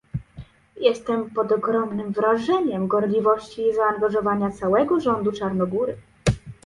Jestem 0.77 1.29
pod 1.29 1.51
ogromnym 1.51 2.11
wrażeniem 2.13 2.87
gorliwości 2.87 3.61
i 3.67 3.75
zaangażowania 3.75 4.49
całego 4.51 4.99
rządu 4.99 5.31
Czarnogóry 5.31 5.97